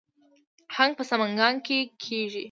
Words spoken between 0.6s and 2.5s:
هنګ په سمنګان کې کیږي